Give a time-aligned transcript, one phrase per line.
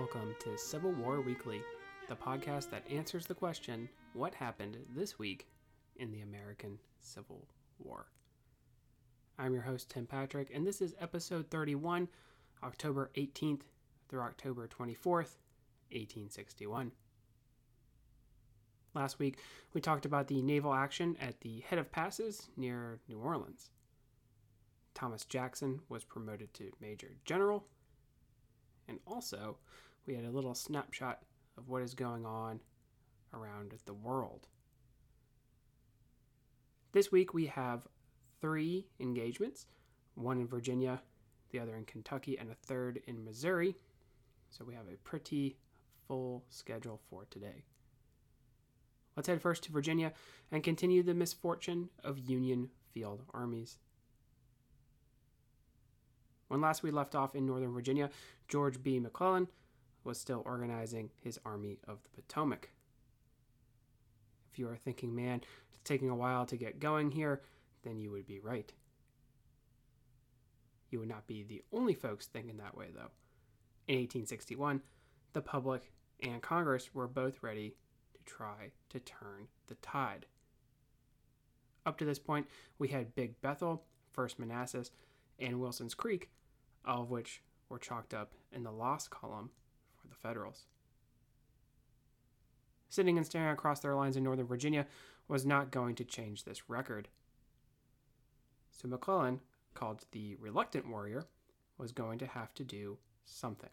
[0.00, 1.60] welcome to Civil War Weekly,
[2.08, 5.46] the podcast that answers the question what happened this week
[5.96, 7.46] in the American Civil
[7.78, 8.06] War.
[9.38, 12.08] I'm your host, Tim Patrick, and this is episode 31,
[12.64, 13.60] October 18th
[14.08, 15.36] through October 24th,
[15.92, 16.92] 1861.
[18.94, 19.36] Last week,
[19.74, 23.68] we talked about the naval action at the head of passes near New Orleans.
[24.94, 27.66] Thomas Jackson was promoted to Major General.
[28.88, 29.58] And also,
[30.10, 31.20] we had a little snapshot
[31.56, 32.58] of what is going on
[33.32, 34.48] around the world.
[36.90, 37.86] This week, we have
[38.40, 39.66] three engagements
[40.16, 41.00] one in Virginia,
[41.52, 43.76] the other in Kentucky, and a third in Missouri.
[44.50, 45.56] So we have a pretty
[46.08, 47.62] full schedule for today.
[49.16, 50.12] Let's head first to Virginia
[50.50, 53.78] and continue the misfortune of Union field armies.
[56.48, 58.10] When last we left off in Northern Virginia,
[58.48, 58.98] George B.
[58.98, 59.46] McClellan
[60.04, 62.70] was still organizing his Army of the Potomac.
[64.52, 67.42] If you are thinking, man, it's taking a while to get going here,
[67.84, 68.72] then you would be right.
[70.90, 73.10] You would not be the only folks thinking that way, though.
[73.86, 74.82] In 1861,
[75.32, 77.76] the public and Congress were both ready
[78.14, 80.26] to try to turn the tide.
[81.86, 82.46] Up to this point,
[82.78, 84.90] we had Big Bethel, First Manassas,
[85.38, 86.28] and Wilson's Creek
[86.86, 89.50] all of which were chalked up in the loss column
[90.10, 90.66] the Federals.
[92.90, 94.86] Sitting and staring across their lines in Northern Virginia
[95.28, 97.08] was not going to change this record.
[98.72, 99.40] So McClellan,
[99.74, 101.26] called the Reluctant Warrior,
[101.78, 103.70] was going to have to do something.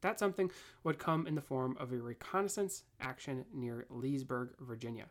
[0.00, 0.50] That something
[0.84, 5.06] would come in the form of a reconnaissance action near Leesburg, Virginia.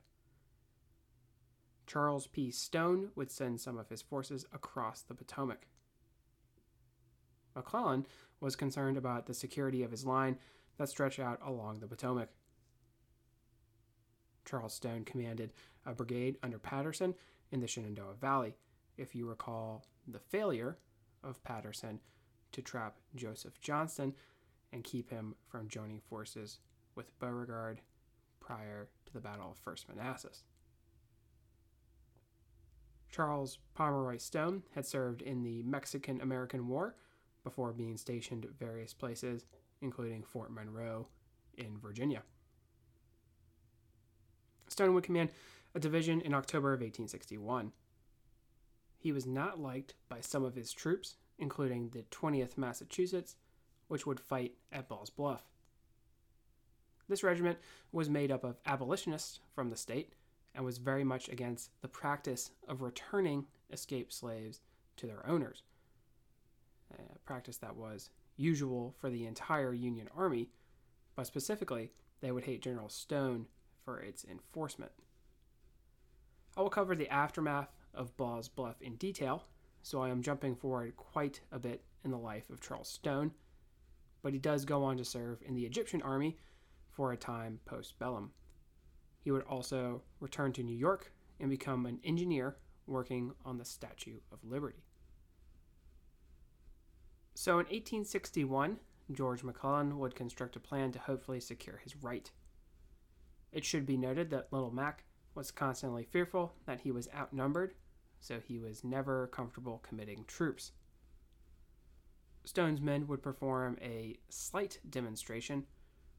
[1.88, 2.52] Charles P.
[2.52, 5.68] Stone would send some of his forces across the Potomac.
[7.56, 8.06] McClellan
[8.40, 10.38] was concerned about the security of his line
[10.78, 12.30] that stretched out along the Potomac.
[14.46, 15.54] Charles Stone commanded
[15.86, 17.16] a brigade under Patterson
[17.52, 18.56] in the Shenandoah Valley,
[18.98, 20.78] if you recall the failure
[21.24, 22.00] of Patterson
[22.52, 24.14] to trap Joseph Johnston
[24.72, 26.60] and keep him from joining forces
[26.96, 27.82] with Beauregard
[28.40, 30.44] prior to the Battle of First Manassas.
[33.10, 36.96] Charles Pomeroy Stone had served in the Mexican American War
[37.46, 39.46] before being stationed at various places,
[39.82, 41.08] including Fort Monroe
[41.58, 42.24] in Virginia.
[44.68, 45.30] Stone would command
[45.74, 47.72] a division in October of 1861.
[48.98, 53.38] He was not liked by some of his troops, including the 20th Massachusetts,
[53.88, 55.44] which would fight at Ball's Bluff.
[57.08, 57.60] This regiment
[57.92, 60.14] was made up of abolitionists from the state
[60.56, 64.62] and was very much against the practice of returning escaped slaves
[64.98, 65.62] to their owners,
[67.00, 70.50] a practice that was usual for the entire Union Army,
[71.16, 71.92] but specifically,
[72.22, 73.48] they would hate General Stone
[73.84, 74.92] for its enforcement.
[76.58, 79.46] I will cover the aftermath of Ball's Bluff in detail,
[79.84, 83.32] so I am jumping forward quite a bit in the life of Charles Stone,
[84.22, 86.38] but he does go on to serve in the Egyptian army
[86.92, 88.32] for a time post bellum.
[89.22, 92.58] He would also return to New York and become an engineer
[92.88, 94.85] working on the Statue of Liberty.
[97.38, 98.78] So in 1861,
[99.12, 102.32] George McClellan would construct a plan to hopefully secure his right.
[103.52, 105.04] It should be noted that Little Mac
[105.36, 107.74] was constantly fearful that he was outnumbered,
[108.22, 110.72] so he was never comfortable committing troops.
[112.46, 115.66] Stone's men would perform a slight demonstration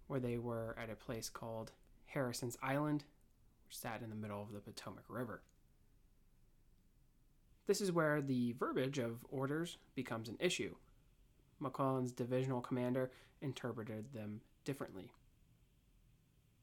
[0.09, 1.73] where they were at a place called
[2.05, 3.05] Harrison's Island,
[3.65, 5.43] which sat in the middle of the Potomac River.
[7.67, 10.75] This is where the verbiage of orders becomes an issue.
[11.61, 13.11] McClellan's divisional commander
[13.41, 15.11] interpreted them differently.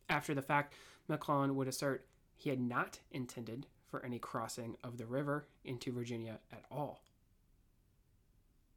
[0.09, 0.73] After the fact,
[1.07, 2.05] McClellan would assert
[2.35, 7.03] he had not intended for any crossing of the river into Virginia at all.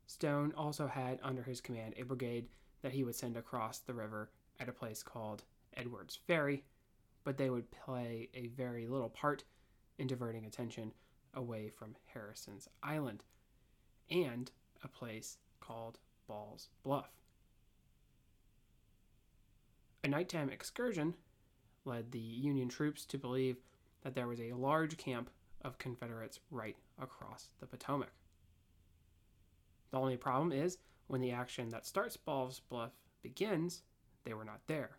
[0.07, 2.49] Stone also had under his command a brigade
[2.83, 4.31] that he would send across the river
[4.61, 5.43] at a place called
[5.77, 6.65] Edwards Ferry,
[7.25, 9.45] but they would play a very little part
[9.99, 10.93] in diverting attention
[11.35, 13.25] away from Harrison's Island
[14.11, 14.51] and
[14.85, 17.11] a place called Ball's Bluff.
[20.05, 21.15] A nighttime excursion
[21.85, 23.57] led the Union troops to believe
[24.03, 25.31] that there was a large camp
[25.63, 28.13] of Confederates right across the Potomac.
[29.91, 32.93] The only problem is when the action that starts Ball's Bluff
[33.23, 33.83] begins,
[34.25, 34.99] they were not there.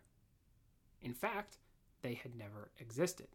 [1.00, 1.58] In fact,
[2.02, 3.28] they had never existed.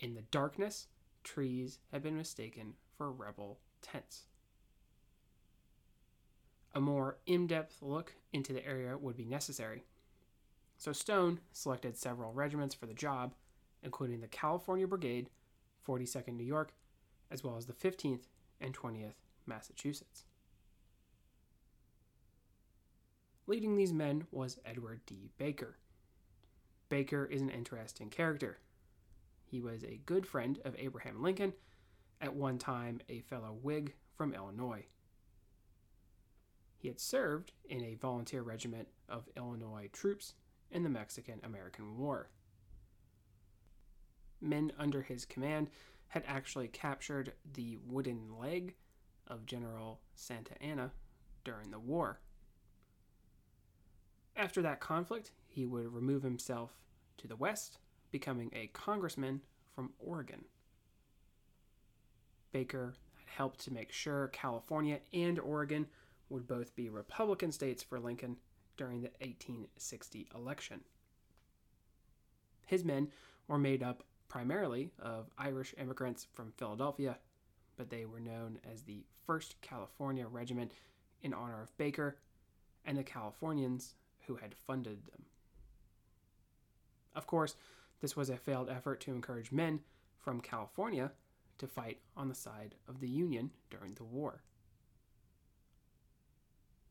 [0.00, 0.88] In the darkness,
[1.24, 4.26] trees had been mistaken for rebel tents.
[6.74, 9.84] A more in depth look into the area would be necessary.
[10.78, 13.34] So Stone selected several regiments for the job,
[13.82, 15.30] including the California Brigade,
[15.86, 16.72] 42nd New York,
[17.30, 18.24] as well as the 15th
[18.60, 19.14] and 20th
[19.46, 20.24] Massachusetts.
[23.46, 25.30] Leading these men was Edward D.
[25.36, 25.76] Baker.
[26.88, 28.58] Baker is an interesting character.
[29.44, 31.52] He was a good friend of Abraham Lincoln,
[32.20, 34.84] at one time a fellow Whig from Illinois.
[36.82, 40.34] He had served in a volunteer regiment of Illinois troops
[40.68, 42.28] in the Mexican American War.
[44.40, 45.70] Men under his command
[46.08, 48.74] had actually captured the wooden leg
[49.28, 50.90] of General Santa Anna
[51.44, 52.18] during the war.
[54.34, 56.72] After that conflict, he would remove himself
[57.18, 57.78] to the west,
[58.10, 59.42] becoming a congressman
[59.72, 60.46] from Oregon.
[62.50, 65.86] Baker had helped to make sure California and Oregon
[66.32, 68.38] would both be Republican states for Lincoln
[68.76, 70.80] during the 1860 election.
[72.66, 73.08] His men
[73.46, 77.18] were made up primarily of Irish immigrants from Philadelphia,
[77.76, 80.72] but they were known as the 1st California Regiment
[81.22, 82.16] in honor of Baker
[82.84, 83.94] and the Californians
[84.26, 85.24] who had funded them.
[87.14, 87.56] Of course,
[88.00, 89.80] this was a failed effort to encourage men
[90.18, 91.12] from California
[91.58, 94.42] to fight on the side of the Union during the war.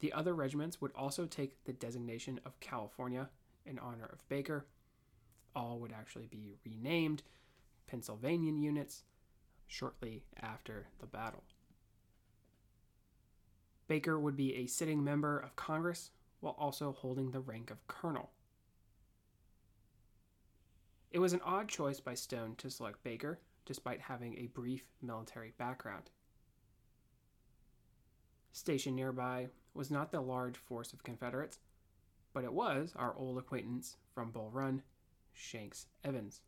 [0.01, 3.30] The other regiments would also take the designation of California
[3.65, 4.65] in honor of Baker.
[5.56, 7.21] All would actually be renamed
[7.86, 9.03] Pennsylvanian units
[9.68, 11.44] shortly after the battle.
[13.88, 16.09] Baker would be a sitting member of Congress
[16.39, 18.31] while also holding the rank of colonel.
[21.12, 25.53] It was an odd choice by Stone to select Baker, despite having a brief military
[25.59, 26.09] background.
[28.51, 31.59] Stationed nearby was not the large force of Confederates,
[32.33, 34.83] but it was our old acquaintance from Bull Run,
[35.33, 36.42] Shanks Evans.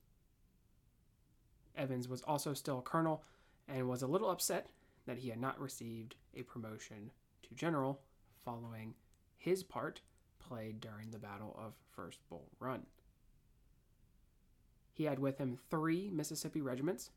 [1.76, 3.24] Evans was also still a colonel
[3.68, 4.68] and was a little upset
[5.06, 7.12] that he had not received a promotion
[7.44, 8.02] to general
[8.44, 8.94] following
[9.38, 10.02] his part
[10.40, 12.86] played during the Battle of First Bull Run.
[14.94, 17.10] He had with him three Mississippi regiments,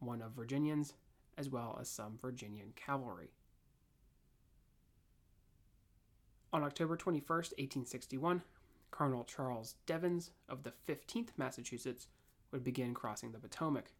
[0.00, 0.94] one of Virginians,
[1.38, 3.30] as well as some Virginian cavalry.
[6.52, 8.42] On October 21, 1861,
[8.90, 12.08] Colonel Charles Devens of the 15th Massachusetts
[12.50, 13.92] would begin crossing the Potomac.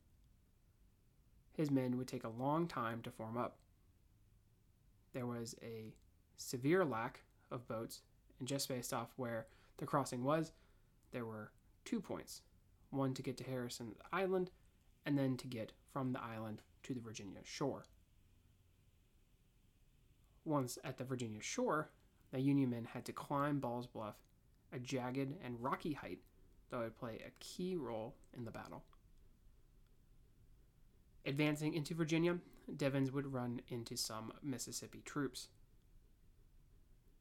[1.52, 3.58] His men would take a long time to form up.
[5.12, 5.94] There was a
[6.36, 7.20] severe lack
[7.52, 8.00] of boats,
[8.40, 10.50] and just based off where the crossing was,
[11.12, 11.52] there were
[11.84, 12.42] two points
[12.90, 14.50] one to get to Harrison Island,
[15.06, 17.84] and then to get from the island to the Virginia shore.
[20.44, 21.90] Once at the Virginia shore,
[22.32, 24.16] the Union men had to climb Ball's Bluff,
[24.72, 26.20] a jagged and rocky height
[26.70, 28.84] that would play a key role in the battle.
[31.26, 32.38] Advancing into Virginia,
[32.76, 35.48] Devens would run into some Mississippi troops.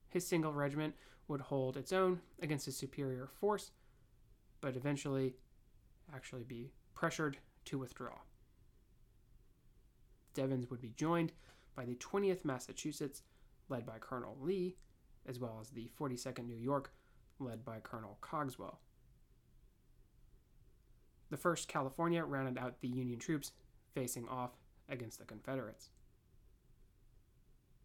[0.09, 0.95] His single regiment
[1.27, 3.71] would hold its own against a superior force,
[4.61, 5.35] but eventually
[6.13, 8.19] actually be pressured to withdraw.
[10.33, 11.33] Devens would be joined
[11.75, 13.21] by the 20th Massachusetts,
[13.67, 14.75] led by Colonel Lee,
[15.29, 16.91] as well as the 42nd New York,
[17.39, 18.79] led by Colonel Cogswell.
[21.29, 23.51] The 1st California rounded out the Union troops
[23.93, 24.51] facing off
[24.89, 25.91] against the Confederates.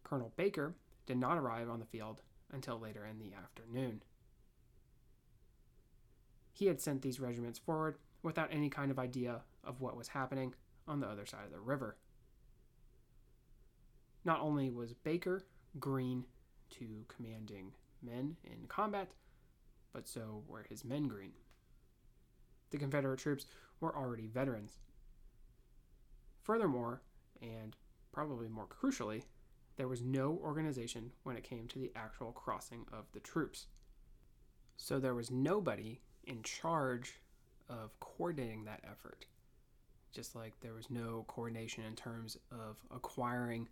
[0.03, 0.75] Colonel Baker
[1.05, 2.21] did not arrive on the field
[2.51, 4.01] until later in the afternoon.
[6.53, 10.55] He had sent these regiments forward without any kind of idea of what was happening
[10.87, 11.97] on the other side of the river.
[14.23, 15.43] Not only was Baker
[15.79, 16.25] green
[16.71, 19.09] to commanding men in combat,
[19.93, 21.31] but so were his men green.
[22.71, 23.45] The Confederate troops
[23.79, 24.79] were already veterans.
[26.41, 27.01] Furthermore,
[27.41, 27.75] and
[28.11, 29.23] probably more crucially,
[29.77, 33.67] there was no organization when it came to the actual crossing of the troops.
[34.77, 37.19] So there was nobody in charge
[37.69, 39.25] of coordinating that effort.
[40.11, 43.67] Just like there was no coordination in terms of acquiring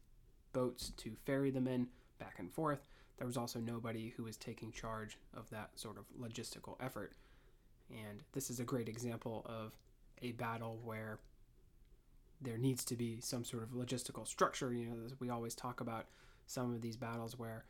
[0.52, 1.88] boats to ferry them in
[2.20, 6.06] back and forth, there was also nobody who was taking charge of that sort of
[6.20, 7.14] logistical effort.
[7.90, 9.74] And this is a great example of
[10.22, 11.20] a battle where
[12.42, 14.74] there needs to be some sort of logistical structure.
[14.74, 16.08] You know, we always talk about
[16.48, 17.66] some of these battles where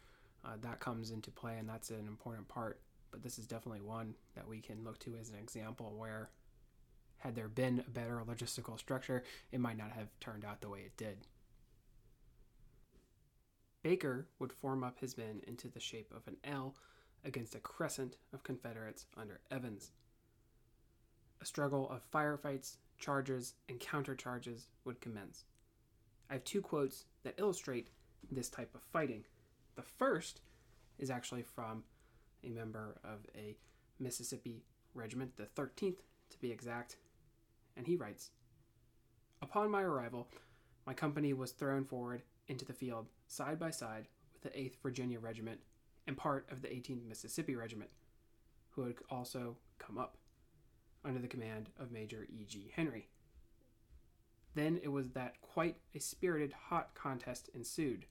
[0.46, 2.80] uh, that comes into play, and that's an important part
[3.14, 6.30] but this is definitely one that we can look to as an example where
[7.20, 10.80] had there been a better logistical structure, it might not have turned out the way
[10.80, 11.20] it did.
[13.84, 16.74] Baker would form up his men into the shape of an L
[17.26, 19.92] against a crescent of Confederates under Evans.
[21.42, 25.44] A struggle of firefights, charges, and countercharges would commence.
[26.30, 27.90] I have two quotes that illustrate
[28.32, 29.26] this type of fighting.
[29.76, 30.40] The first
[30.98, 31.84] is actually from
[32.44, 33.58] a member of a
[34.00, 34.64] Mississippi
[34.94, 36.00] regiment, the 13th
[36.30, 36.98] to be exact,
[37.76, 38.32] and he writes
[39.42, 40.30] Upon my arrival,
[40.86, 45.20] my company was thrown forward into the field side by side with the 8th Virginia
[45.20, 45.60] Regiment
[46.06, 47.90] and part of the 18th Mississippi Regiment,
[48.72, 50.18] who had also come up
[51.04, 52.72] under the command of Major E.G.
[52.76, 53.08] Henry.
[54.56, 58.06] Then it was that quite a spirited, hot contest ensued,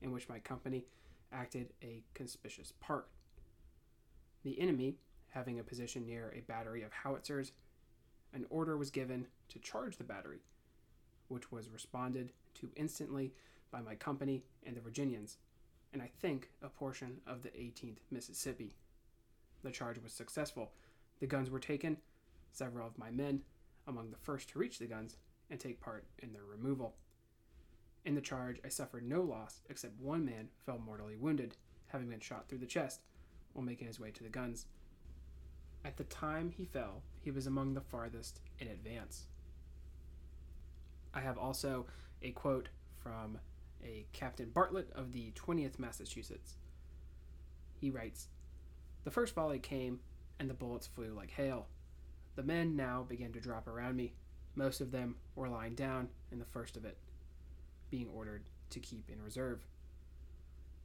[0.00, 0.84] in which my company
[1.32, 3.08] acted a conspicuous part.
[4.44, 4.98] The enemy,
[5.30, 7.52] having a position near a battery of howitzers,
[8.32, 10.42] an order was given to charge the battery,
[11.28, 13.32] which was responded to instantly
[13.70, 15.38] by my company and the Virginians,
[15.92, 18.74] and I think a portion of the 18th Mississippi.
[19.62, 20.72] The charge was successful.
[21.20, 21.98] The guns were taken,
[22.52, 23.42] several of my men
[23.86, 25.16] among the first to reach the guns
[25.50, 26.94] and take part in their removal.
[28.04, 31.56] In the charge, I suffered no loss except one man fell mortally wounded,
[31.88, 33.00] having been shot through the chest
[33.52, 34.66] while making his way to the guns.
[35.84, 39.26] At the time he fell, he was among the farthest in advance.
[41.14, 41.86] I have also
[42.22, 42.68] a quote
[43.02, 43.38] from
[43.86, 46.56] a Captain Bartlett of the 20th Massachusetts.
[47.80, 48.28] He writes
[49.04, 50.00] The first volley came,
[50.38, 51.68] and the bullets flew like hail.
[52.34, 54.14] The men now began to drop around me.
[54.54, 56.98] Most of them were lying down in the first of it,
[57.90, 59.60] being ordered to keep in reserve.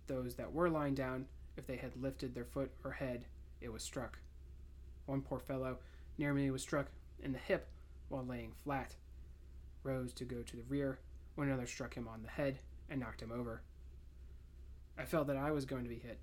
[0.08, 1.25] Those that were lying down,
[1.58, 3.25] if they had lifted their foot or head,
[3.62, 4.20] it was struck.
[5.05, 5.77] One poor fellow
[6.17, 6.88] near me was struck
[7.22, 7.67] in the hip
[8.10, 8.96] while laying flat,
[9.84, 11.00] rose to go to the rear
[11.36, 12.60] when another struck him on the head
[12.92, 13.64] and knocked him over.
[15.00, 16.20] I felt that I was going to be hit.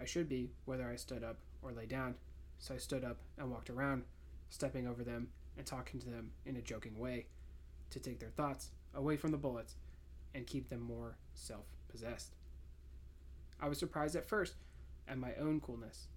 [0.00, 2.16] I should be, whether I stood up or lay down,
[2.58, 4.04] so I stood up and walked around,
[4.50, 7.26] stepping over them and talking to them in a joking way
[7.90, 9.76] to take their thoughts away from the bullets
[10.34, 12.34] and keep them more self possessed.
[13.60, 14.54] I was surprised at first
[15.06, 16.08] at my own coolness.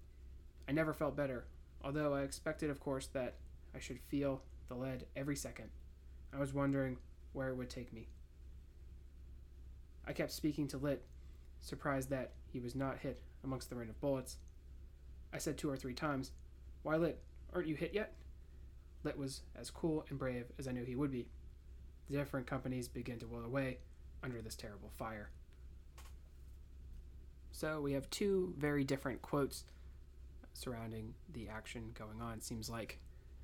[0.68, 1.46] I never felt better,
[1.84, 3.34] although I expected, of course, that
[3.74, 5.68] I should feel the lead every second.
[6.34, 6.96] I was wondering
[7.34, 8.08] where it would take me.
[10.06, 11.04] I kept speaking to Lit,
[11.60, 14.36] surprised that he was not hit amongst the rain of bullets.
[15.32, 16.32] I said two or three times,
[16.82, 17.20] Why, Lit,
[17.52, 18.14] aren't you hit yet?
[19.02, 21.28] Lit was as cool and brave as I knew he would be.
[22.08, 23.78] The different companies began to will away
[24.22, 25.30] under this terrible fire.
[27.50, 29.64] So we have two very different quotes
[30.52, 32.40] surrounding the action going on.
[32.40, 32.98] Seems like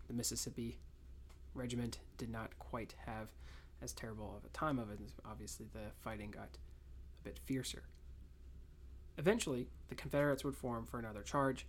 [0.07, 0.79] the Mississippi
[1.55, 3.29] regiment did not quite have
[3.83, 5.01] as terrible of a time of it.
[5.25, 6.57] Obviously, the fighting got
[7.21, 7.83] a bit fiercer.
[9.19, 11.67] Eventually, the Confederates would form for another charge.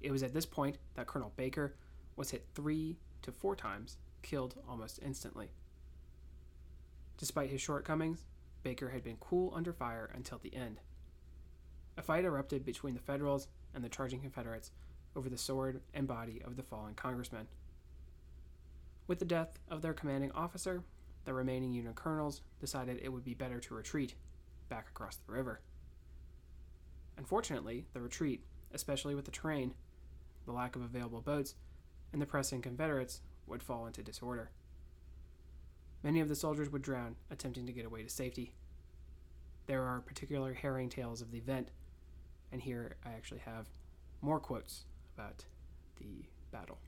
[0.00, 1.74] It was at this point that Colonel Baker
[2.16, 5.50] was hit three to four times, killed almost instantly.
[7.18, 8.24] Despite his shortcomings,
[8.62, 10.80] Baker had been cool under fire until the end.
[11.96, 14.70] A fight erupted between the Federals and the charging Confederates
[15.14, 17.48] over the sword and body of the fallen congressman.
[19.06, 20.82] With the death of their commanding officer,
[21.24, 24.14] the remaining Union colonels decided it would be better to retreat
[24.68, 25.60] back across the river.
[27.16, 29.74] Unfortunately, the retreat, especially with the terrain,
[30.46, 31.54] the lack of available boats,
[32.12, 34.50] and the pressing Confederates, would fall into disorder.
[36.02, 38.54] Many of the soldiers would drown attempting to get away to safety.
[39.66, 41.68] There are particular harrowing tales of the event,
[42.50, 43.68] and here I actually have
[44.20, 44.84] more quotes
[45.16, 45.44] about
[46.00, 46.78] the battle.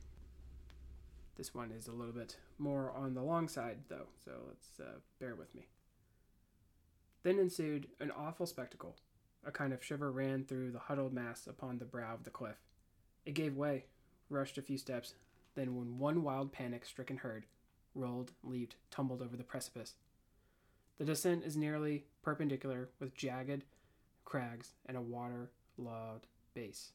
[1.37, 4.99] This one is a little bit more on the long side, though, so let's uh,
[5.19, 5.67] bear with me.
[7.23, 8.97] Then ensued an awful spectacle.
[9.47, 12.57] A kind of shiver ran through the huddled mass upon the brow of the cliff.
[13.27, 13.87] It gave way,
[14.31, 15.15] rushed a few steps,
[15.55, 17.47] then, when one wild panic stricken herd
[17.95, 19.95] rolled, leaped, tumbled over the precipice.
[20.99, 23.65] The descent is nearly perpendicular with jagged
[24.25, 26.93] crags and a water logged base.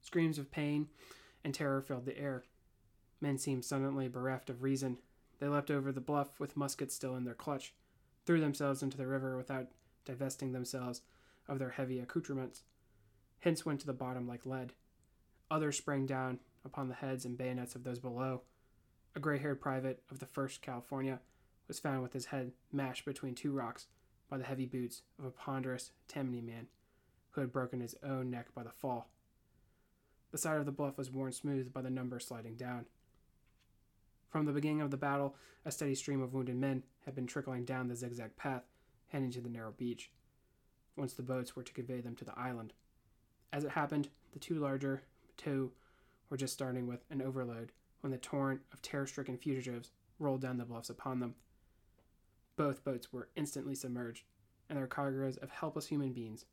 [0.00, 0.88] Screams of pain
[1.44, 2.44] and terror filled the air.
[3.24, 4.98] Men seemed suddenly bereft of reason.
[5.38, 7.72] They leapt over the bluff with muskets still in their clutch,
[8.26, 9.68] threw themselves into the river without
[10.04, 11.00] divesting themselves
[11.48, 12.64] of their heavy accoutrements.
[13.40, 14.74] Hence went to the bottom like lead.
[15.50, 18.42] Others sprang down upon the heads and bayonets of those below.
[19.16, 21.20] A gray haired private of the 1st California
[21.66, 23.86] was found with his head mashed between two rocks
[24.28, 26.66] by the heavy boots of a ponderous Tammany man
[27.30, 29.08] who had broken his own neck by the fall.
[30.30, 32.84] The side of the bluff was worn smooth by the number sliding down.
[34.34, 37.64] From the beginning of the battle, a steady stream of wounded men had been trickling
[37.64, 38.64] down the zigzag path,
[39.06, 40.10] heading to the narrow beach,
[40.96, 42.72] once the boats were to convey them to the island.
[43.52, 45.04] As it happened, the two larger
[45.36, 45.70] two
[46.28, 50.58] were just starting with an overload when the torrent of terror stricken fugitives rolled down
[50.58, 51.36] the bluffs upon them.
[52.56, 54.24] Both boats were instantly submerged,
[54.68, 56.44] and their cargoes of helpless human beings,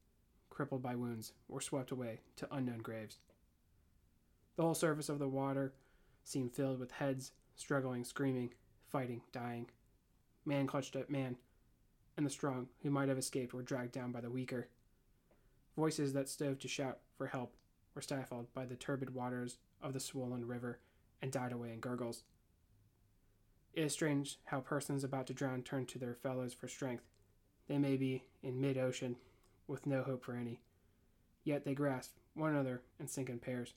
[0.51, 3.17] crippled by wounds, were swept away to unknown graves.
[4.55, 5.73] The whole surface of the water
[6.23, 8.53] seemed filled with heads, struggling, screaming,
[8.87, 9.67] fighting, dying.
[10.45, 11.37] Man clutched at man,
[12.17, 14.67] and the strong, who might have escaped, were dragged down by the weaker.
[15.77, 17.55] Voices that strove to shout for help
[17.95, 20.79] were stifled by the turbid waters of the swollen river
[21.21, 22.23] and died away in gurgles.
[23.73, 27.05] It is strange how persons about to drown turn to their fellows for strength.
[27.67, 29.15] They may be in mid ocean,
[29.67, 30.59] with no hope for any,
[31.43, 33.75] yet they grasp one another and sink in pairs.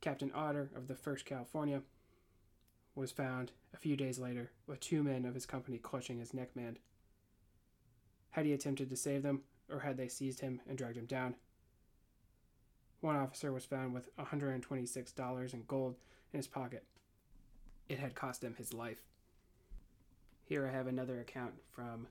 [0.00, 1.82] Captain Otter of the 1st California
[2.96, 6.78] was found a few days later with two men of his company clutching his neckband.
[8.30, 11.36] Had he attempted to save them, or had they seized him and dragged him down?
[13.00, 15.96] One officer was found with $126 in gold
[16.32, 16.84] in his pocket.
[17.88, 19.02] It had cost him his life.
[20.44, 22.08] Here I have another account from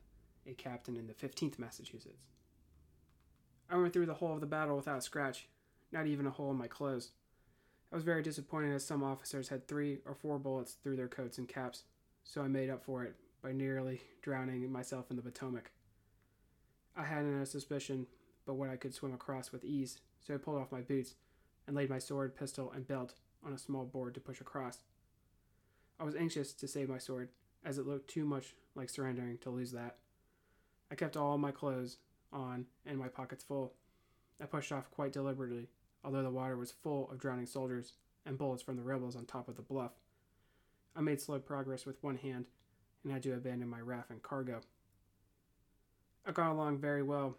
[0.47, 2.21] a captain in the 15th Massachusetts.
[3.69, 5.47] I went through the whole of the battle without a scratch,
[5.91, 7.11] not even a hole in my clothes.
[7.91, 11.37] I was very disappointed as some officers had three or four bullets through their coats
[11.37, 11.83] and caps,
[12.23, 15.71] so I made up for it by nearly drowning myself in the Potomac.
[16.95, 18.07] I had no suspicion
[18.45, 21.15] but what I could swim across with ease, so I pulled off my boots
[21.67, 23.13] and laid my sword, pistol, and belt
[23.45, 24.79] on a small board to push across.
[25.99, 27.29] I was anxious to save my sword,
[27.63, 29.97] as it looked too much like surrendering to lose that.
[30.91, 31.97] I kept all my clothes
[32.31, 33.73] on and my pockets full.
[34.41, 35.69] I pushed off quite deliberately,
[36.05, 37.93] although the water was full of drowning soldiers
[38.25, 39.91] and bullets from the rebels on top of the bluff.
[40.95, 42.45] I made slow progress with one hand
[43.03, 44.61] and had to abandon my raft and cargo.
[46.25, 47.35] I got along very well,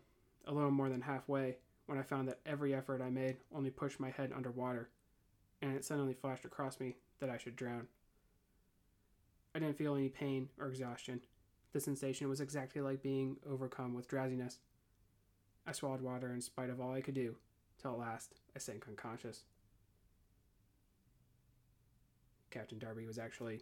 [0.47, 4.01] a little more than halfway, when I found that every effort I made only pushed
[4.01, 4.91] my head under water,
[5.63, 7.87] and it suddenly flashed across me that I should drown.
[9.55, 11.21] I didn't feel any pain or exhaustion.
[11.73, 14.59] The sensation was exactly like being overcome with drowsiness.
[15.67, 17.37] I swallowed water in spite of all I could do,
[17.87, 19.45] at last I sank unconscious.
[22.51, 23.61] Captain Darby was actually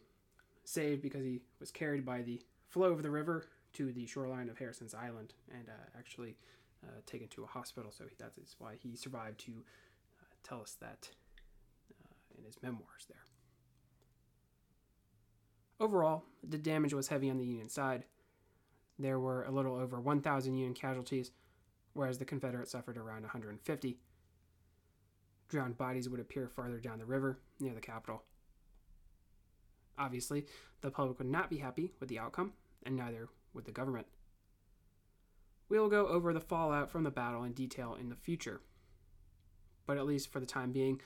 [0.65, 4.59] saved because he was carried by the flow of the river to the shoreline of
[4.59, 6.37] Harrison's Island and uh, actually
[6.85, 7.91] uh, taken to a hospital.
[7.91, 11.11] So that is why he survived to uh, tell us that
[11.91, 13.25] uh, in his memoirs there.
[15.81, 18.05] Overall, the damage was heavy on the Union side.
[18.99, 21.33] There were a little over 1,000 Union casualties,
[21.95, 23.99] whereas the Confederates suffered around 150.
[25.49, 28.23] Drowned bodies would appear farther down the river, near the capital.
[29.97, 30.47] Obviously,
[30.81, 32.53] the public would not be happy with the outcome,
[32.83, 34.07] and neither would the government.
[35.69, 38.61] We will go over the fallout from the battle in detail in the future.
[39.87, 41.01] But at least for the time being,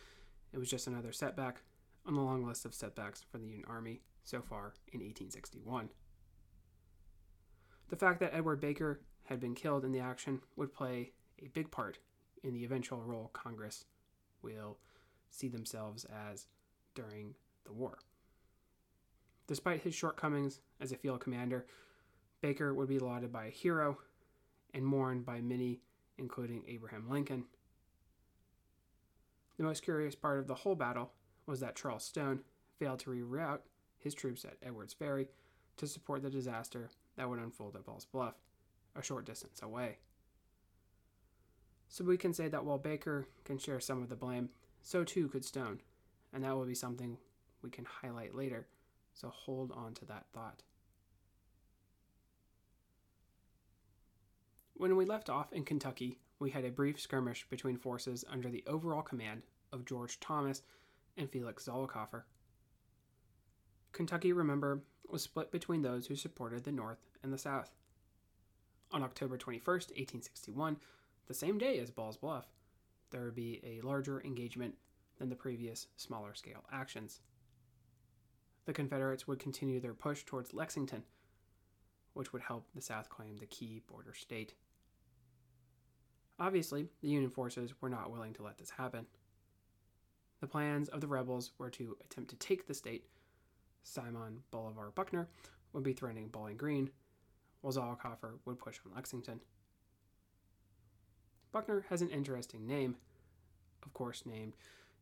[0.53, 1.63] it was just another setback
[2.07, 5.91] on the long list of setbacks for the Union Army so far in 1861.
[7.89, 11.71] The fact that Edward Baker had been killed in the action would play a big
[11.71, 11.99] part
[12.43, 13.85] in the eventual role Congress
[14.43, 14.79] will
[15.31, 16.47] see themselves as
[16.95, 17.99] during the war.
[19.47, 21.67] Despite his shortcomings as a field commander,
[22.41, 23.99] Baker would be lauded by a hero
[24.75, 25.81] and mourned by many,
[26.19, 27.45] including Abraham Lincoln.
[29.57, 31.13] The most curious part of the whole battle
[31.47, 32.41] was that Charles Stone
[32.79, 33.61] failed to reroute
[33.99, 35.29] his troops at Edwards Ferry
[35.79, 38.35] to support the disaster that would unfold at Ball's Bluff,
[38.95, 39.99] a short distance away.
[41.89, 44.51] So we can say that while Baker can share some of the blame,
[44.83, 45.81] so too could Stone,
[46.33, 47.19] and that will be something
[47.63, 48.67] we can highlight later,
[49.15, 50.63] so hold on to that thought.
[54.75, 58.63] When we left off in Kentucky, we had a brief skirmish between forces under the
[58.67, 60.63] overall command of George Thomas
[61.17, 62.23] and Felix Zollicoffer.
[63.93, 67.71] Kentucky, remember, was split between those who supported the North and the South.
[68.93, 70.77] On October 21st, 1861,
[71.29, 72.49] the same day as Ball's Bluff,
[73.11, 74.75] there would be a larger engagement
[75.19, 77.21] than the previous smaller scale actions.
[78.65, 81.05] The Confederates would continue their push towards Lexington,
[82.15, 84.55] which would help the South claim the key border state.
[86.41, 89.07] Obviously, the Union forces were not willing to let this happen.
[90.41, 93.05] The plans of the rebels were to attempt to take the state.
[93.83, 95.29] Simon Bolivar Buckner
[95.73, 96.91] would be threatening Bowling Green,
[97.61, 99.41] while Zollicoffer would push on Lexington.
[101.53, 102.97] Buckner has an interesting name,
[103.83, 104.55] of course, named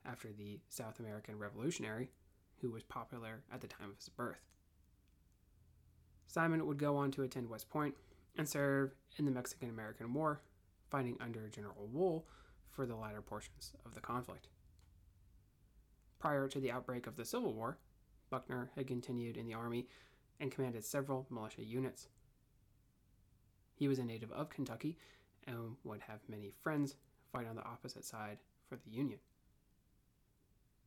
[0.05, 2.11] after the South American revolutionary
[2.61, 4.41] who was popular at the time of his birth.
[6.27, 7.95] Simon would go on to attend West Point
[8.37, 10.41] and serve in the Mexican American War,
[10.91, 12.27] fighting under General Wool
[12.71, 14.49] for the latter portions of the conflict.
[16.19, 17.79] Prior to the outbreak of the Civil War,
[18.31, 19.89] Buckner had continued in the Army
[20.41, 22.09] and commanded several militia units.
[23.75, 24.97] He was a native of Kentucky
[25.47, 26.97] and would have many friends
[27.33, 29.19] fight on the opposite side for the Union.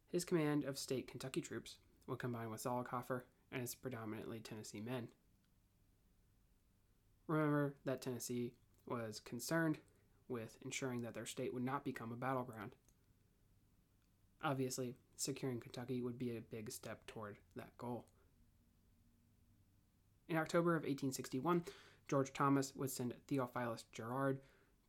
[0.10, 1.76] His command of state Kentucky troops
[2.08, 5.08] would combine with Zollicoffer and his predominantly Tennessee men.
[7.28, 8.54] Remember that Tennessee
[8.88, 9.78] was concerned
[10.28, 12.76] with ensuring that their state would not become a battleground.
[14.44, 18.06] Obviously, securing Kentucky would be a big step toward that goal.
[20.28, 21.64] In October of 1861,
[22.08, 24.40] George Thomas would send Theophilus Garrard,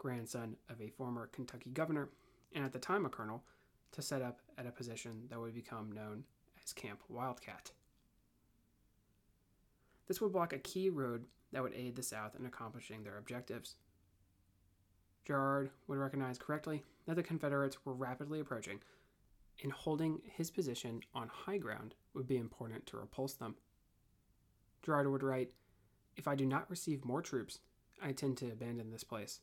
[0.00, 2.08] grandson of a former Kentucky governor,
[2.54, 3.44] and at the time a colonel,
[3.92, 6.24] to set up at a position that would become known
[6.64, 7.70] as Camp Wildcat.
[10.08, 13.74] This would block a key road that would aid the South in accomplishing their objectives.
[15.26, 18.80] Garrard would recognize correctly that the Confederates were rapidly approaching,
[19.62, 23.54] and holding his position on high ground would be important to repulse them.
[24.82, 25.52] Garrard would write,
[26.16, 27.58] If I do not receive more troops,
[28.02, 29.40] I intend to abandon this place.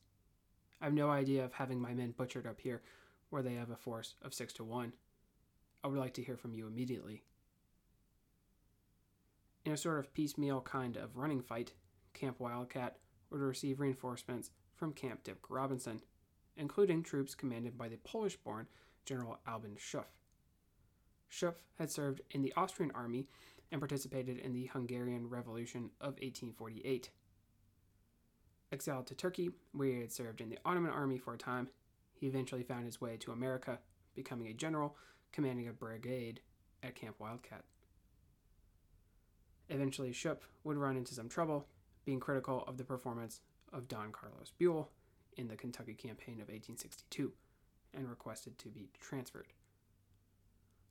[0.82, 2.82] I have no idea of having my men butchered up here,
[3.30, 4.94] where they have a force of six to one.
[5.84, 7.24] I would like to hear from you immediately.
[9.66, 11.74] In a sort of piecemeal kind of running fight,
[12.14, 12.98] Camp Wildcat
[13.30, 16.02] would receive reinforcements from Camp Dick Robinson,
[16.56, 18.68] including troops commanded by the Polish born
[19.06, 20.06] General Albin Schoepf.
[21.30, 23.28] Schoepf had served in the Austrian army
[23.72, 27.10] and participated in the Hungarian Revolution of 1848.
[28.72, 31.70] Exiled to Turkey, where he had served in the Ottoman army for a time,
[32.14, 33.80] he eventually found his way to America,
[34.14, 34.98] becoming a general
[35.32, 36.42] commanding a brigade
[36.84, 37.64] at Camp Wildcat.
[39.70, 41.68] Eventually, Schoepf would run into some trouble,
[42.06, 44.90] being critical of the performance of Don Carlos Buell
[45.38, 47.32] in the Kentucky campaign of 1862
[47.94, 49.48] and requested to be transferred.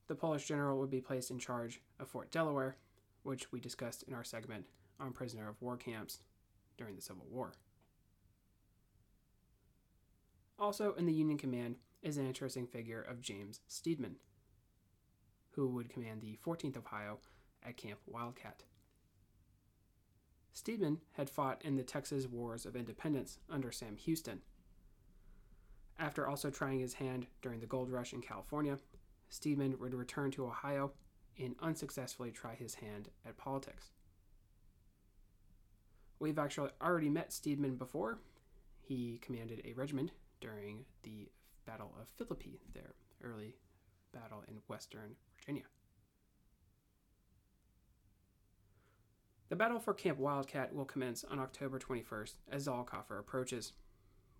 [0.08, 2.76] The Polish general would be placed in charge of Fort Delaware,
[3.22, 4.66] which we discussed in our segment
[5.00, 6.20] on prisoner of war camps
[6.78, 7.52] during the Civil War.
[10.58, 14.14] Also in the Union command is an interesting figure of James Steedman,
[15.50, 17.18] who would command the 14th Ohio
[17.62, 18.62] at Camp Wildcat.
[20.54, 24.40] Steedman had fought in the Texas Wars of Independence under Sam Houston.
[25.98, 28.78] After also trying his hand during the gold rush in California,
[29.30, 30.92] Steedman would return to Ohio
[31.38, 33.90] and unsuccessfully try his hand at politics.
[36.18, 38.18] We've actually already met Steedman before.
[38.80, 41.28] He commanded a regiment during the
[41.66, 43.56] Battle of Philippi, their early
[44.12, 45.64] battle in western Virginia.
[49.48, 53.72] The battle for Camp Wildcat will commence on October 21st as Zollicoffer approaches.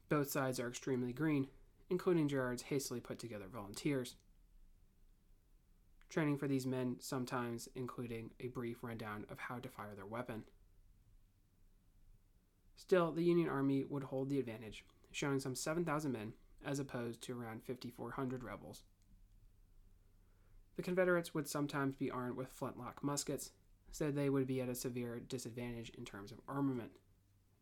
[0.08, 1.48] Both sides are extremely green,
[1.90, 4.16] including Garrard's hastily put together volunteers.
[6.08, 10.44] Training for these men sometimes including a brief rundown of how to fire their weapon.
[12.76, 14.84] Still, the Union Army would hold the advantage,
[15.16, 18.82] showing some 7,000 men as opposed to around 5,400 rebels.
[20.76, 23.52] The Confederates would sometimes be armed with flintlock muskets,
[23.90, 26.90] so they would be at a severe disadvantage in terms of armament,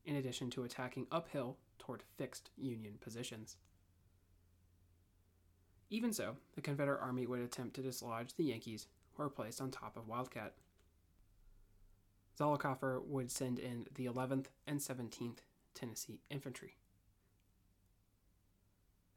[0.05, 3.57] in addition to attacking uphill toward fixed Union positions.
[5.91, 9.71] Even so, the Confederate Army would attempt to dislodge the Yankees, who were placed on
[9.71, 10.55] top of Wildcat.
[12.37, 15.39] Zollicoffer would send in the 11th and 17th
[15.73, 16.79] Tennessee Infantry.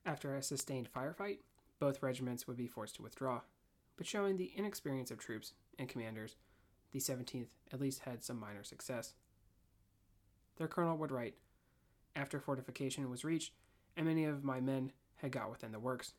[0.08, 1.40] After a sustained firefight,
[1.80, 3.42] both regiments would be forced to withdraw,
[3.98, 6.38] but showing the inexperience of troops and commanders,
[6.94, 9.16] the 17th at least had some minor success.
[10.56, 11.36] Their colonel would write
[12.16, 13.52] After fortification was reached,
[13.98, 16.14] and many of my men had got within the works,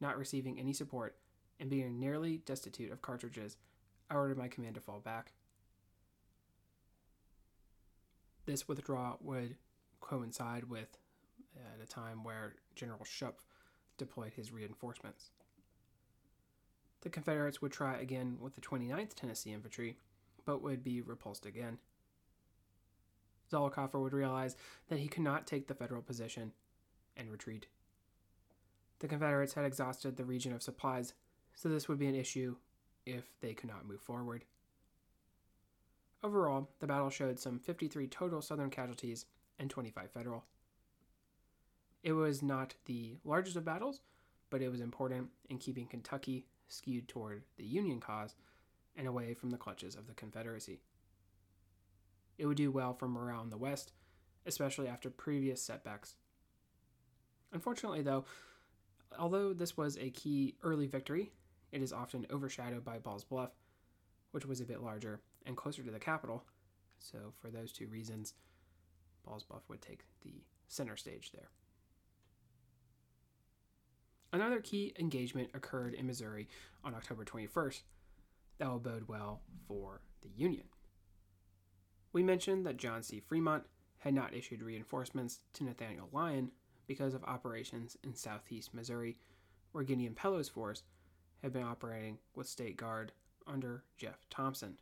[0.00, 1.14] not receiving any support
[1.60, 3.58] and being nearly destitute of cartridges,
[4.10, 5.34] I ordered my command to fall back.
[8.46, 9.56] This withdrawal would
[10.00, 10.96] coincide with
[11.56, 13.44] Uh, at a time where General Schoepf
[13.96, 15.30] deployed his reinforcements.
[17.02, 19.98] The Confederates would try again with the 29th Tennessee Infantry,
[20.44, 21.78] but would be repulsed again.
[23.52, 24.56] Zollicoffer would realize
[24.88, 26.52] that he could not take the Federal position
[27.16, 27.66] and retreat.
[28.98, 31.14] The Confederates had exhausted the region of supplies,
[31.54, 32.56] so this would be an issue
[33.06, 34.44] if they could not move forward.
[36.22, 39.26] Overall, the battle showed some 53 total Southern casualties
[39.58, 40.44] and 25 Federal.
[42.04, 44.02] It was not the largest of battles,
[44.50, 48.34] but it was important in keeping Kentucky skewed toward the Union cause
[48.94, 50.80] and away from the clutches of the Confederacy.
[52.36, 53.92] It would do well for morale in the West,
[54.44, 56.16] especially after previous setbacks.
[57.52, 58.26] Unfortunately, though,
[59.18, 61.32] although this was a key early victory,
[61.72, 63.52] it is often overshadowed by Ball's Bluff,
[64.32, 66.44] which was a bit larger and closer to the capital.
[66.98, 68.34] So, for those two reasons,
[69.24, 71.48] Ball's Bluff would take the center stage there.
[74.34, 76.48] Another key engagement occurred in Missouri
[76.82, 77.82] on October 21st
[78.58, 80.64] that will bode well for the Union.
[82.12, 83.20] We mentioned that John C.
[83.20, 83.62] Fremont
[83.98, 86.50] had not issued reinforcements to Nathaniel Lyon
[86.88, 89.18] because of operations in southeast Missouri,
[89.70, 90.82] where Gideon Pillow's force
[91.40, 93.12] had been operating with State Guard
[93.46, 94.78] under Jeff Thompson.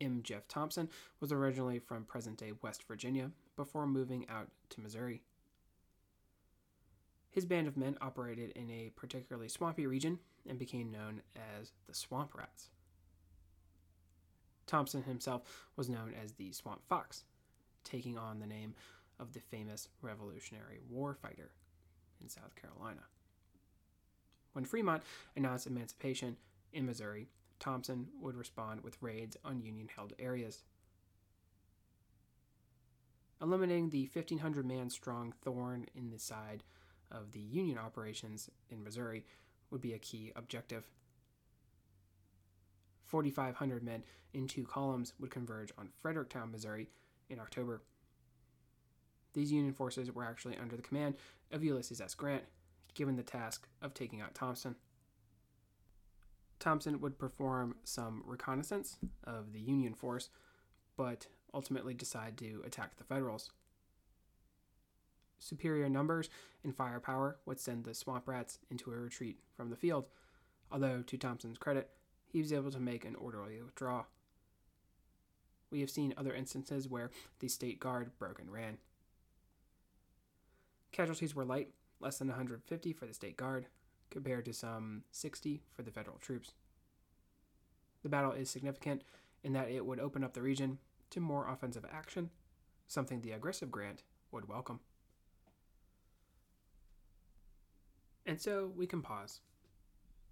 [0.00, 0.22] M.
[0.24, 0.88] Jeff Thompson
[1.20, 5.22] was originally from present day West Virginia before moving out to Missouri.
[7.36, 11.92] His band of men operated in a particularly swampy region and became known as the
[11.92, 12.70] Swamp Rats.
[14.66, 15.42] Thompson himself
[15.76, 17.24] was known as the Swamp Fox,
[17.84, 18.74] taking on the name
[19.20, 21.50] of the famous Revolutionary War fighter
[22.22, 23.02] in South Carolina.
[24.54, 25.02] When Fremont
[25.36, 26.38] announced emancipation
[26.72, 27.28] in Missouri,
[27.60, 30.62] Thompson would respond with raids on Union held areas.
[33.42, 36.62] Eliminating the 1,500 man strong thorn in the side
[37.10, 39.24] of the Union operations in Missouri
[39.70, 40.88] would be a key objective.
[43.04, 46.88] 4,500 men in two columns would converge on Fredericktown, Missouri
[47.28, 47.82] in October.
[49.32, 51.16] These Union forces were actually under the command
[51.52, 52.14] of Ulysses S.
[52.14, 52.44] Grant,
[52.94, 54.76] given the task of taking out Thompson.
[56.58, 60.30] Thompson would perform some reconnaissance of the Union force,
[60.96, 63.50] but ultimately decide to attack the Federals.
[65.46, 66.28] Superior numbers
[66.64, 70.06] and firepower would send the Swamp Rats into a retreat from the field,
[70.72, 71.88] although, to Thompson's credit,
[72.26, 74.06] he was able to make an orderly withdrawal.
[75.70, 78.78] We have seen other instances where the State Guard broke and ran.
[80.90, 81.68] Casualties were light,
[82.00, 83.66] less than 150 for the State Guard,
[84.10, 86.54] compared to some 60 for the federal troops.
[88.02, 89.04] The battle is significant
[89.44, 90.78] in that it would open up the region
[91.10, 92.30] to more offensive action,
[92.88, 94.80] something the aggressive Grant would welcome.
[98.26, 99.40] And so we can pause.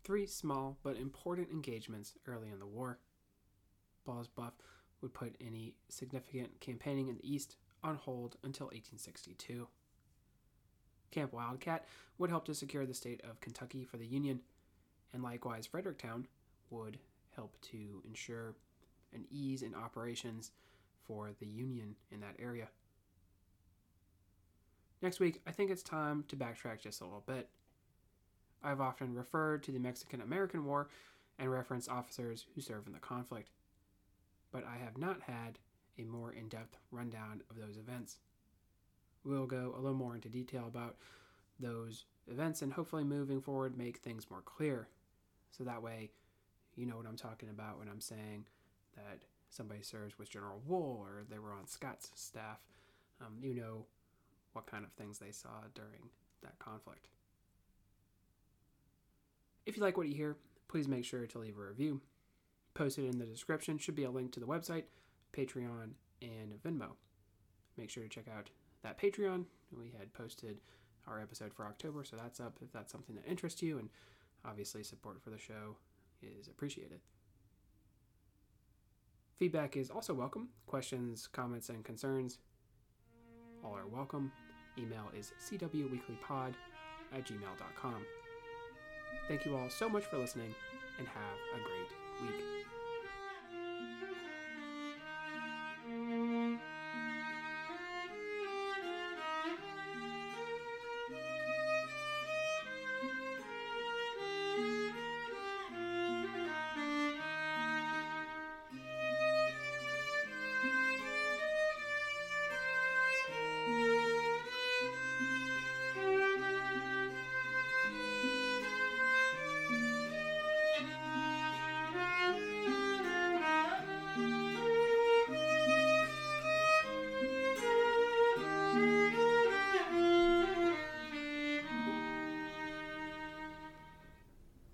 [0.03, 2.99] Three small but important engagements early in the war.
[4.05, 4.55] Ball's Bluff
[5.01, 9.69] would put any significant campaigning in the East on hold until 1862.
[11.11, 11.87] Camp Wildcat
[12.19, 14.41] would help to secure the state of Kentucky for the Union,
[15.13, 16.27] and likewise Fredericktown
[16.71, 16.99] would
[17.37, 18.55] help to ensure
[19.15, 20.51] an ease in operations
[21.07, 22.69] for the Union in that area.
[25.03, 27.49] Next week, I think it's time to backtrack just a little bit.
[28.65, 30.89] I've often referred to the Mexican American War
[31.39, 33.51] and referenced officers who served in the conflict,
[34.53, 35.59] but I have not had
[35.99, 38.19] a more in depth rundown of those events
[39.25, 40.97] we'll go a little more into detail about
[41.59, 44.89] those events and hopefully moving forward make things more clear.
[45.51, 46.11] So that way,
[46.77, 48.47] you know what I'm talking about when I'm saying
[48.97, 52.59] that somebody serves with General Wool or they were on Scott's staff.
[53.21, 53.87] Um, you know
[54.53, 56.11] what kind of things they saw during
[56.43, 57.09] that conflict.
[59.67, 60.37] If you like what you hear,
[60.69, 62.01] please make sure to leave a review.
[62.75, 64.85] Posted in the description should be a link to the website,
[65.33, 66.91] Patreon, and Venmo.
[67.77, 68.51] Make sure to check out
[68.83, 69.45] that Patreon.
[69.77, 70.61] We had posted
[71.07, 73.89] our episode for October, so that's up if that's something that interests you, and
[74.45, 75.77] obviously support for the show
[76.23, 77.01] is appreciated.
[79.39, 80.49] Feedback is also welcome.
[80.67, 82.39] Questions, comments, and concerns
[83.65, 84.31] all are welcome.
[84.79, 86.55] Email is cwweeklypod
[87.13, 88.05] at gmail.com.
[89.29, 90.55] Thank you all so much for listening,
[90.99, 92.64] and have a great week.